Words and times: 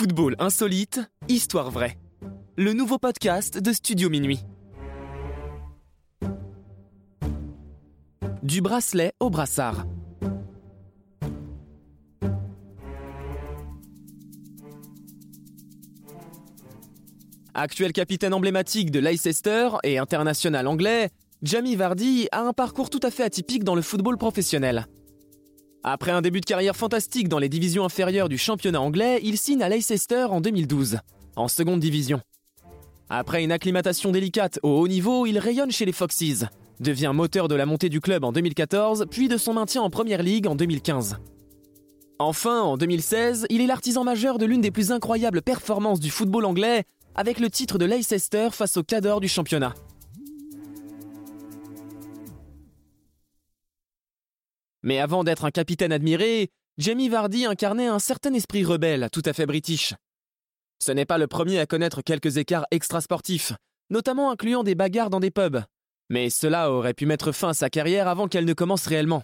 Football 0.00 0.34
insolite, 0.38 0.98
histoire 1.28 1.70
vraie. 1.70 1.98
Le 2.56 2.72
nouveau 2.72 2.96
podcast 2.96 3.58
de 3.58 3.70
Studio 3.70 4.08
Minuit. 4.08 4.40
Du 8.42 8.62
bracelet 8.62 9.12
au 9.20 9.28
brassard. 9.28 9.84
Actuel 17.52 17.92
capitaine 17.92 18.32
emblématique 18.32 18.90
de 18.90 19.00
Leicester 19.00 19.68
et 19.82 19.98
international 19.98 20.66
anglais, 20.66 21.10
Jamie 21.42 21.76
Vardy 21.76 22.26
a 22.32 22.40
un 22.40 22.54
parcours 22.54 22.88
tout 22.88 23.00
à 23.02 23.10
fait 23.10 23.24
atypique 23.24 23.64
dans 23.64 23.74
le 23.74 23.82
football 23.82 24.16
professionnel. 24.16 24.86
Après 25.82 26.10
un 26.10 26.20
début 26.20 26.40
de 26.40 26.46
carrière 26.46 26.76
fantastique 26.76 27.28
dans 27.28 27.38
les 27.38 27.48
divisions 27.48 27.86
inférieures 27.86 28.28
du 28.28 28.36
championnat 28.36 28.82
anglais, 28.82 29.18
il 29.22 29.38
signe 29.38 29.62
à 29.62 29.68
Leicester 29.70 30.26
en 30.28 30.42
2012, 30.42 30.98
en 31.36 31.48
seconde 31.48 31.80
division. 31.80 32.20
Après 33.08 33.42
une 33.42 33.50
acclimatation 33.50 34.12
délicate 34.12 34.60
au 34.62 34.78
haut 34.78 34.88
niveau, 34.88 35.24
il 35.24 35.38
rayonne 35.38 35.70
chez 35.70 35.86
les 35.86 35.92
Foxes, 35.92 36.44
devient 36.80 37.12
moteur 37.14 37.48
de 37.48 37.54
la 37.54 37.64
montée 37.64 37.88
du 37.88 38.02
club 38.02 38.24
en 38.24 38.32
2014, 38.32 39.06
puis 39.10 39.28
de 39.28 39.38
son 39.38 39.54
maintien 39.54 39.80
en 39.80 39.88
Première 39.88 40.22
Ligue 40.22 40.46
en 40.46 40.54
2015. 40.54 41.16
Enfin, 42.18 42.60
en 42.60 42.76
2016, 42.76 43.46
il 43.48 43.62
est 43.62 43.66
l'artisan 43.66 44.04
majeur 44.04 44.36
de 44.36 44.44
l'une 44.44 44.60
des 44.60 44.70
plus 44.70 44.92
incroyables 44.92 45.40
performances 45.40 46.00
du 46.00 46.10
football 46.10 46.44
anglais, 46.44 46.84
avec 47.14 47.40
le 47.40 47.48
titre 47.48 47.78
de 47.78 47.86
Leicester 47.86 48.48
face 48.52 48.76
au 48.76 48.82
cadre 48.82 49.18
du 49.18 49.28
championnat. 49.28 49.72
Mais 54.82 54.98
avant 54.98 55.24
d'être 55.24 55.44
un 55.44 55.50
capitaine 55.50 55.92
admiré, 55.92 56.50
Jamie 56.78 57.08
Vardy 57.08 57.44
incarnait 57.44 57.86
un 57.86 57.98
certain 57.98 58.32
esprit 58.32 58.64
rebelle, 58.64 59.08
tout 59.12 59.22
à 59.24 59.32
fait 59.32 59.46
british. 59.46 59.94
Ce 60.78 60.92
n'est 60.92 61.04
pas 61.04 61.18
le 61.18 61.26
premier 61.26 61.58
à 61.58 61.66
connaître 61.66 62.00
quelques 62.00 62.38
écarts 62.38 62.66
extrasportifs, 62.70 63.52
notamment 63.90 64.30
incluant 64.30 64.64
des 64.64 64.74
bagarres 64.74 65.10
dans 65.10 65.20
des 65.20 65.30
pubs. 65.30 65.62
Mais 66.08 66.30
cela 66.30 66.72
aurait 66.72 66.94
pu 66.94 67.04
mettre 67.04 67.32
fin 67.32 67.50
à 67.50 67.54
sa 67.54 67.68
carrière 67.68 68.08
avant 68.08 68.28
qu'elle 68.28 68.46
ne 68.46 68.54
commence 68.54 68.86
réellement. 68.86 69.22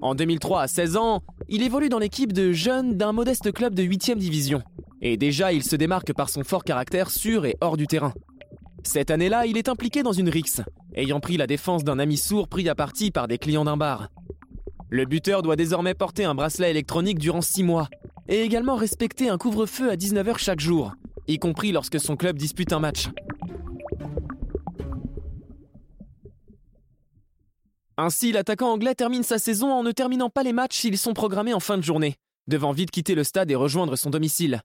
En 0.00 0.16
2003, 0.16 0.62
à 0.62 0.68
16 0.68 0.96
ans, 0.96 1.22
il 1.48 1.62
évolue 1.62 1.88
dans 1.88 2.00
l'équipe 2.00 2.32
de 2.32 2.52
jeunes 2.52 2.96
d'un 2.96 3.12
modeste 3.12 3.52
club 3.52 3.74
de 3.74 3.84
8 3.84 4.16
division. 4.16 4.62
Et 5.00 5.16
déjà, 5.16 5.52
il 5.52 5.62
se 5.62 5.76
démarque 5.76 6.12
par 6.12 6.28
son 6.28 6.42
fort 6.42 6.64
caractère 6.64 7.10
sur 7.10 7.46
et 7.46 7.56
hors 7.60 7.76
du 7.76 7.86
terrain. 7.86 8.12
Cette 8.82 9.12
année-là, 9.12 9.46
il 9.46 9.56
est 9.56 9.68
impliqué 9.68 10.02
dans 10.02 10.12
une 10.12 10.28
rixe, 10.28 10.62
ayant 10.94 11.20
pris 11.20 11.36
la 11.36 11.46
défense 11.46 11.84
d'un 11.84 11.98
ami 11.98 12.16
sourd 12.16 12.48
pris 12.48 12.68
à 12.68 12.74
partie 12.74 13.10
par 13.10 13.28
des 13.28 13.38
clients 13.38 13.64
d'un 13.64 13.76
bar. 13.76 14.08
Le 14.90 15.04
buteur 15.06 15.42
doit 15.42 15.56
désormais 15.56 15.94
porter 15.94 16.24
un 16.24 16.34
bracelet 16.34 16.70
électronique 16.70 17.18
durant 17.18 17.40
6 17.40 17.62
mois, 17.62 17.88
et 18.28 18.42
également 18.42 18.76
respecter 18.76 19.28
un 19.28 19.38
couvre-feu 19.38 19.90
à 19.90 19.96
19h 19.96 20.38
chaque 20.38 20.60
jour, 20.60 20.92
y 21.28 21.38
compris 21.38 21.72
lorsque 21.72 21.98
son 21.98 22.16
club 22.16 22.36
dispute 22.36 22.72
un 22.72 22.80
match. 22.80 23.08
Ainsi, 27.96 28.32
l'attaquant 28.32 28.72
anglais 28.72 28.94
termine 28.94 29.22
sa 29.22 29.38
saison 29.38 29.70
en 29.70 29.82
ne 29.82 29.92
terminant 29.92 30.30
pas 30.30 30.42
les 30.42 30.52
matchs 30.52 30.78
s'ils 30.78 30.98
sont 30.98 31.12
programmés 31.12 31.54
en 31.54 31.60
fin 31.60 31.76
de 31.76 31.82
journée, 31.82 32.16
devant 32.48 32.72
vite 32.72 32.90
quitter 32.90 33.14
le 33.14 33.24
stade 33.24 33.50
et 33.50 33.54
rejoindre 33.54 33.96
son 33.96 34.10
domicile. 34.10 34.60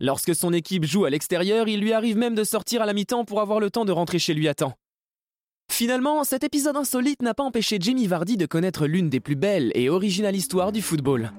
Lorsque 0.00 0.34
son 0.34 0.52
équipe 0.52 0.84
joue 0.84 1.04
à 1.04 1.10
l'extérieur, 1.10 1.68
il 1.68 1.80
lui 1.80 1.92
arrive 1.92 2.16
même 2.16 2.34
de 2.34 2.44
sortir 2.44 2.82
à 2.82 2.86
la 2.86 2.92
mi-temps 2.92 3.24
pour 3.24 3.40
avoir 3.40 3.60
le 3.60 3.70
temps 3.70 3.84
de 3.84 3.92
rentrer 3.92 4.18
chez 4.18 4.34
lui 4.34 4.48
à 4.48 4.54
temps. 4.54 4.74
Finalement, 5.72 6.22
cet 6.22 6.44
épisode 6.44 6.76
insolite 6.76 7.22
n'a 7.22 7.32
pas 7.32 7.44
empêché 7.44 7.78
Jamie 7.80 8.06
Vardy 8.06 8.36
de 8.36 8.44
connaître 8.44 8.86
l'une 8.86 9.08
des 9.08 9.20
plus 9.20 9.36
belles 9.36 9.72
et 9.74 9.88
originales 9.88 10.36
histoires 10.36 10.70
du 10.70 10.82
football. 10.82 11.32